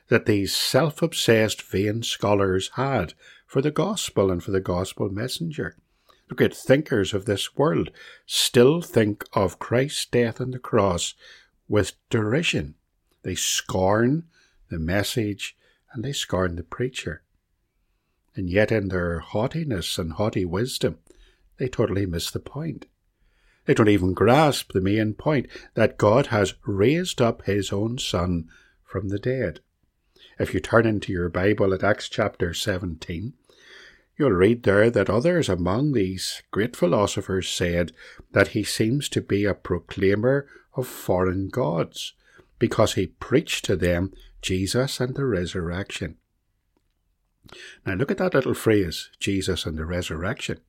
that 0.08 0.26
these 0.26 0.56
self 0.56 1.02
obsessed 1.02 1.62
vain 1.62 2.04
scholars 2.04 2.72
had 2.76 3.14
for 3.46 3.62
the 3.62 3.72
gospel 3.72 4.32
and 4.32 4.44
for 4.44 4.52
the 4.52 4.60
gospel 4.60 5.10
messenger. 5.10 5.76
The 6.28 6.36
great 6.36 6.56
thinkers 6.56 7.14
of 7.14 7.26
this 7.26 7.56
world 7.56 7.92
still 8.26 8.82
think 8.82 9.26
of 9.34 9.60
Christ's 9.60 10.06
death 10.06 10.42
on 10.42 10.52
the 10.52 10.60
cross 10.60 11.14
with 11.68 11.94
derision. 12.10 12.76
They 13.24 13.36
scorn 13.36 14.26
the 14.70 14.80
message 14.80 15.56
and 15.94 16.04
they 16.04 16.14
scorn 16.14 16.56
the 16.56 16.64
preacher. 16.64 17.22
And 18.36 18.50
yet, 18.50 18.72
in 18.72 18.90
their 18.90 19.20
haughtiness 19.20 19.98
and 19.98 20.14
haughty 20.14 20.44
wisdom, 20.44 20.98
they 21.58 21.70
totally 21.70 22.06
miss 22.06 22.32
the 22.32 22.40
point. 22.40 22.86
They 23.66 23.74
don't 23.74 23.90
even 23.90 24.14
grasp 24.14 24.74
the 24.74 24.82
main 24.82 25.14
point 25.14 25.48
that 25.74 25.98
God 25.98 26.28
has 26.28 26.54
raised 26.66 27.22
up 27.22 27.46
his 27.46 27.72
own 27.72 27.98
Son 27.98 28.50
from 28.84 29.10
the 29.10 29.20
dead. 29.20 29.62
If 30.38 30.54
you 30.54 30.60
turn 30.60 30.86
into 30.86 31.12
your 31.12 31.30
Bible 31.30 31.74
at 31.74 31.84
Acts 31.84 32.10
chapter 32.10 32.54
17, 32.54 33.34
you'll 34.18 34.32
read 34.32 34.64
there 34.64 34.90
that 34.90 35.10
others 35.10 35.50
among 35.50 35.94
these 35.94 36.44
great 36.52 36.76
philosophers 36.76 37.50
said 37.50 37.94
that 38.32 38.50
he 38.50 38.64
seems 38.64 39.10
to 39.10 39.22
be 39.22 39.46
a 39.46 39.54
proclaimer 39.54 40.46
of 40.76 40.88
foreign 40.88 41.48
gods, 41.48 42.14
because 42.60 42.94
he 42.94 43.08
preached 43.08 43.66
to 43.66 43.76
them 43.76 44.14
Jesus 44.42 45.00
and 45.00 45.16
the 45.16 45.26
resurrection. 45.26 46.18
Now 47.86 47.94
look 47.94 48.12
at 48.12 48.18
that 48.18 48.34
little 48.34 48.54
phrase, 48.54 49.10
Jesus 49.20 49.66
and 49.66 49.78
the 49.78 49.86
resurrection. 49.86 50.60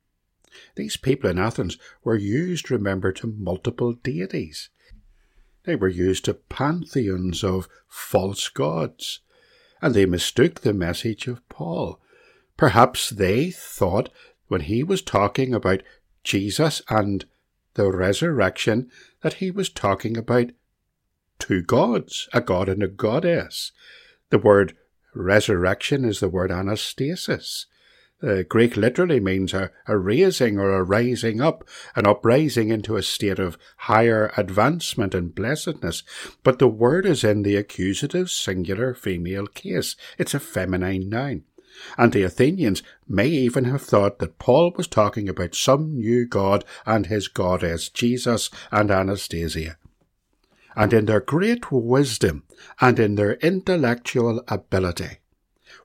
These 0.74 0.96
people 0.96 1.30
in 1.30 1.38
Athens 1.38 1.78
were 2.02 2.16
used, 2.16 2.70
remember, 2.70 3.12
to 3.12 3.26
multiple 3.26 3.92
deities. 3.92 4.70
They 5.64 5.76
were 5.76 5.88
used 5.88 6.24
to 6.26 6.34
pantheons 6.34 7.42
of 7.42 7.68
false 7.88 8.48
gods, 8.48 9.20
and 9.82 9.94
they 9.94 10.06
mistook 10.06 10.60
the 10.60 10.72
message 10.72 11.26
of 11.26 11.46
Paul. 11.48 12.00
Perhaps 12.56 13.10
they 13.10 13.50
thought 13.50 14.08
when 14.48 14.62
he 14.62 14.82
was 14.82 15.02
talking 15.02 15.54
about 15.54 15.82
Jesus 16.24 16.82
and 16.88 17.24
the 17.74 17.90
resurrection 17.90 18.90
that 19.20 19.34
he 19.34 19.50
was 19.50 19.68
talking 19.68 20.16
about 20.16 20.52
two 21.38 21.62
gods, 21.62 22.28
a 22.32 22.40
god 22.40 22.68
and 22.68 22.82
a 22.82 22.88
goddess. 22.88 23.72
The 24.30 24.38
word 24.38 24.76
resurrection 25.16 26.04
is 26.04 26.20
the 26.20 26.28
word 26.28 26.50
anastasis. 26.50 27.66
The 28.20 28.44
Greek 28.44 28.76
literally 28.76 29.20
means 29.20 29.52
a, 29.52 29.70
a 29.86 29.98
raising 29.98 30.58
or 30.58 30.72
a 30.72 30.82
rising 30.82 31.40
up, 31.40 31.68
an 31.94 32.06
uprising 32.06 32.70
into 32.70 32.96
a 32.96 33.02
state 33.02 33.38
of 33.38 33.58
higher 33.76 34.32
advancement 34.38 35.14
and 35.14 35.34
blessedness. 35.34 36.02
But 36.42 36.58
the 36.58 36.68
word 36.68 37.04
is 37.04 37.24
in 37.24 37.42
the 37.42 37.56
accusative 37.56 38.30
singular 38.30 38.94
female 38.94 39.46
case. 39.46 39.96
It's 40.16 40.32
a 40.32 40.40
feminine 40.40 41.10
noun. 41.10 41.44
And 41.98 42.12
the 42.12 42.22
Athenians 42.22 42.82
may 43.06 43.28
even 43.28 43.64
have 43.64 43.82
thought 43.82 44.18
that 44.20 44.38
Paul 44.38 44.72
was 44.76 44.86
talking 44.86 45.28
about 45.28 45.54
some 45.54 45.96
new 45.96 46.26
god 46.26 46.64
and 46.86 47.06
his 47.06 47.28
goddess, 47.28 47.90
Jesus 47.90 48.50
and 48.72 48.90
Anastasia. 48.90 49.76
And 50.76 50.92
in 50.92 51.06
their 51.06 51.20
great 51.20 51.72
wisdom 51.72 52.44
and 52.80 53.00
in 53.00 53.14
their 53.14 53.34
intellectual 53.36 54.44
ability, 54.46 55.18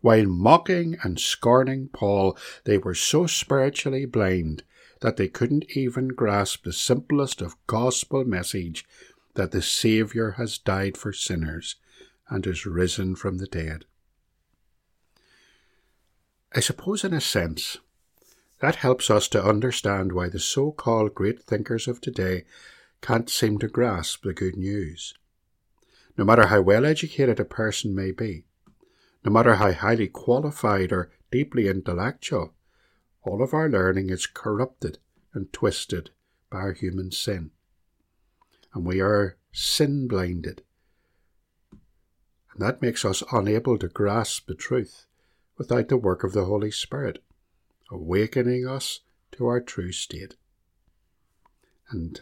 while 0.01 0.25
mocking 0.25 0.97
and 1.01 1.19
scorning 1.19 1.89
Paul, 1.93 2.37
they 2.65 2.77
were 2.77 2.95
so 2.95 3.25
spiritually 3.25 4.05
blind 4.05 4.63
that 4.99 5.17
they 5.17 5.27
couldn't 5.27 5.65
even 5.75 6.09
grasp 6.09 6.65
the 6.65 6.73
simplest 6.73 7.41
of 7.41 7.55
gospel 7.67 8.25
message 8.25 8.85
that 9.35 9.51
the 9.51 9.61
Saviour 9.61 10.31
has 10.31 10.57
died 10.57 10.97
for 10.97 11.13
sinners 11.13 11.77
and 12.29 12.45
is 12.45 12.65
risen 12.65 13.15
from 13.15 13.37
the 13.37 13.47
dead. 13.47 13.85
I 16.53 16.59
suppose, 16.59 17.03
in 17.03 17.13
a 17.13 17.21
sense, 17.21 17.77
that 18.59 18.75
helps 18.75 19.09
us 19.09 19.27
to 19.29 19.43
understand 19.43 20.11
why 20.11 20.29
the 20.29 20.39
so 20.39 20.71
called 20.71 21.15
great 21.15 21.41
thinkers 21.41 21.87
of 21.87 22.01
today 22.01 22.43
can't 23.01 23.29
seem 23.29 23.57
to 23.59 23.67
grasp 23.67 24.23
the 24.23 24.33
good 24.33 24.55
news. 24.55 25.13
No 26.17 26.25
matter 26.25 26.47
how 26.47 26.61
well 26.61 26.85
educated 26.85 27.39
a 27.39 27.45
person 27.45 27.95
may 27.95 28.11
be, 28.11 28.45
no 29.23 29.31
matter 29.31 29.55
how 29.55 29.71
highly 29.71 30.07
qualified 30.07 30.91
or 30.91 31.11
deeply 31.31 31.67
intellectual, 31.67 32.53
all 33.23 33.43
of 33.43 33.53
our 33.53 33.69
learning 33.69 34.09
is 34.09 34.27
corrupted 34.27 34.97
and 35.33 35.51
twisted 35.53 36.09
by 36.49 36.57
our 36.59 36.73
human 36.73 37.11
sin. 37.11 37.51
And 38.73 38.85
we 38.85 38.99
are 38.99 39.37
sin 39.51 40.07
blinded. 40.07 40.63
And 41.71 42.61
that 42.61 42.81
makes 42.81 43.05
us 43.05 43.23
unable 43.31 43.77
to 43.77 43.87
grasp 43.87 44.47
the 44.47 44.55
truth 44.55 45.05
without 45.57 45.87
the 45.87 45.97
work 45.97 46.23
of 46.23 46.33
the 46.33 46.45
Holy 46.45 46.71
Spirit, 46.71 47.23
awakening 47.89 48.67
us 48.67 49.01
to 49.33 49.45
our 49.45 49.61
true 49.61 49.91
state. 49.91 50.35
And 51.89 52.21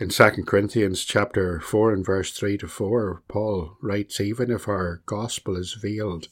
in 0.00 0.10
2 0.10 0.30
Corinthians 0.46 1.04
chapter 1.04 1.58
4 1.58 1.92
and 1.92 2.06
verse 2.06 2.30
3 2.30 2.56
to 2.58 2.68
4, 2.68 3.22
Paul 3.26 3.76
writes, 3.82 4.20
Even 4.20 4.48
if 4.48 4.68
our 4.68 5.02
gospel 5.06 5.56
is 5.56 5.74
veiled, 5.74 6.28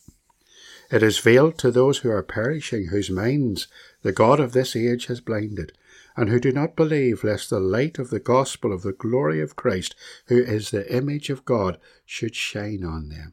it 0.88 1.02
is 1.02 1.18
veiled 1.18 1.59
to 1.59 1.72
those 1.72 1.98
who 1.98 2.11
are 2.11 2.22
perishing, 2.22 2.87
whose 2.87 3.11
minds 3.11 3.66
the 4.02 4.12
God 4.12 4.38
of 4.38 4.52
this 4.52 4.76
age 4.76 5.07
has 5.07 5.20
blinded, 5.20 5.72
and 6.16 6.29
who 6.29 6.38
do 6.38 6.52
not 6.52 6.76
believe, 6.76 7.24
lest 7.24 7.50
the 7.50 7.59
light 7.59 7.98
of 7.98 8.11
the 8.11 8.20
gospel 8.20 8.72
of 8.72 8.83
the 8.83 8.92
glory 8.92 9.40
of 9.40 9.57
Christ, 9.57 9.96
who 10.26 10.38
is 10.38 10.70
the 10.70 10.94
image 10.94 11.29
of 11.29 11.44
God, 11.44 11.79
should 12.05 12.37
shine 12.37 12.85
on 12.85 13.09
them. 13.09 13.33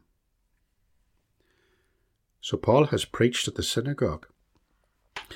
So 2.41 2.57
Paul 2.57 2.87
has 2.87 3.05
preached 3.05 3.47
at 3.47 3.53
the 3.53 3.63
synagogue. 3.63 4.25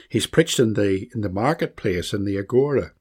He's 0.10 0.28
preached 0.28 0.60
in 0.60 0.74
the 0.74 1.08
in 1.14 1.22
the 1.22 1.30
marketplace 1.30 2.14
in 2.14 2.26
the 2.26 2.38
agora 2.38 2.94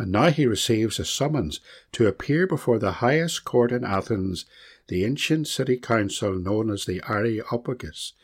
and 0.00 0.12
now 0.12 0.30
he 0.30 0.46
receives 0.46 0.98
a 0.98 1.04
summons 1.04 1.60
to 1.92 2.06
appear 2.06 2.46
before 2.46 2.78
the 2.78 3.00
highest 3.04 3.44
court 3.44 3.70
in 3.70 3.84
Athens, 3.84 4.46
the 4.88 5.04
ancient 5.04 5.46
city 5.46 5.76
council 5.76 6.32
known 6.32 6.70
as 6.70 6.86
the 6.86 7.02
Areopagus, 7.06 8.14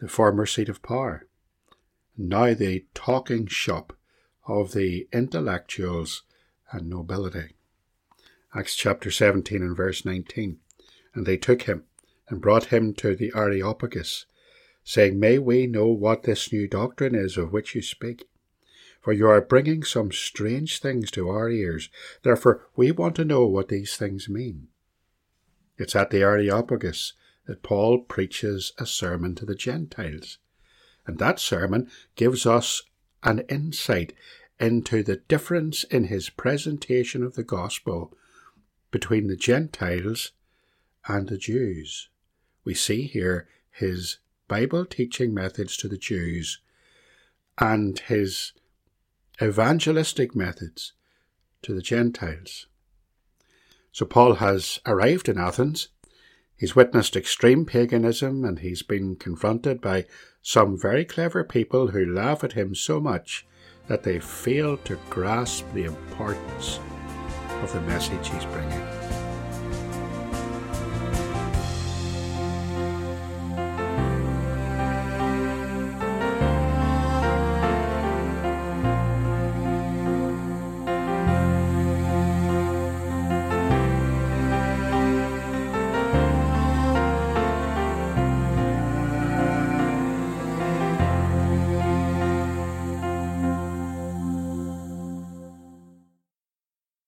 the 0.00 0.08
former 0.08 0.46
seat 0.46 0.70
of 0.70 0.80
power, 0.80 1.26
now 2.16 2.54
the 2.54 2.86
talking 2.94 3.46
shop 3.46 3.92
of 4.48 4.72
the 4.72 5.06
intellectuals 5.12 6.22
and 6.72 6.88
nobility. 6.88 7.56
Acts 8.54 8.74
chapter 8.74 9.10
17 9.10 9.60
and 9.60 9.76
verse 9.76 10.06
19. 10.06 10.60
And 11.12 11.26
they 11.26 11.36
took 11.36 11.64
him 11.64 11.84
and 12.30 12.40
brought 12.40 12.66
him 12.66 12.94
to 12.94 13.14
the 13.14 13.32
Areopagus, 13.36 14.24
saying, 14.82 15.20
May 15.20 15.38
we 15.38 15.66
know 15.66 15.88
what 15.88 16.22
this 16.22 16.50
new 16.50 16.66
doctrine 16.66 17.14
is 17.14 17.36
of 17.36 17.52
which 17.52 17.74
you 17.74 17.82
speak 17.82 18.26
for 19.04 19.12
you 19.12 19.28
are 19.28 19.42
bringing 19.42 19.84
some 19.84 20.10
strange 20.10 20.80
things 20.80 21.10
to 21.10 21.28
our 21.28 21.50
ears. 21.50 21.90
Therefore, 22.22 22.66
we 22.74 22.90
want 22.90 23.14
to 23.16 23.24
know 23.24 23.44
what 23.44 23.68
these 23.68 23.98
things 23.98 24.30
mean. 24.30 24.68
It's 25.76 25.94
at 25.94 26.10
the 26.10 26.22
Areopagus 26.22 27.12
that 27.46 27.62
Paul 27.62 27.98
preaches 27.98 28.72
a 28.78 28.86
sermon 28.86 29.34
to 29.34 29.44
the 29.44 29.54
Gentiles. 29.54 30.38
And 31.06 31.18
that 31.18 31.38
sermon 31.38 31.90
gives 32.16 32.46
us 32.46 32.82
an 33.22 33.40
insight 33.40 34.14
into 34.58 35.02
the 35.02 35.16
difference 35.16 35.84
in 35.84 36.04
his 36.04 36.30
presentation 36.30 37.22
of 37.22 37.34
the 37.34 37.44
gospel 37.44 38.16
between 38.90 39.26
the 39.26 39.36
Gentiles 39.36 40.32
and 41.06 41.28
the 41.28 41.36
Jews. 41.36 42.08
We 42.64 42.72
see 42.72 43.02
here 43.02 43.48
his 43.70 44.16
Bible 44.48 44.86
teaching 44.86 45.34
methods 45.34 45.76
to 45.78 45.88
the 45.88 45.98
Jews 45.98 46.60
and 47.58 47.98
his 47.98 48.52
evangelistic 49.42 50.34
methods 50.34 50.92
to 51.62 51.74
the 51.74 51.82
Gentiles. 51.82 52.66
So 53.92 54.04
Paul 54.04 54.34
has 54.34 54.80
arrived 54.86 55.28
in 55.28 55.38
Athens. 55.38 55.88
He's 56.56 56.76
witnessed 56.76 57.16
extreme 57.16 57.64
paganism 57.64 58.44
and 58.44 58.60
he's 58.60 58.82
been 58.82 59.16
confronted 59.16 59.80
by 59.80 60.06
some 60.42 60.78
very 60.78 61.04
clever 61.04 61.42
people 61.44 61.88
who 61.88 62.04
laugh 62.04 62.44
at 62.44 62.52
him 62.52 62.74
so 62.74 63.00
much 63.00 63.46
that 63.86 64.02
they 64.02 64.18
fail 64.18 64.76
to 64.78 64.98
grasp 65.10 65.64
the 65.74 65.84
importance 65.84 66.80
of 67.62 67.72
the 67.72 67.80
message 67.82 68.28
he's 68.28 68.44
bringing. 68.46 69.03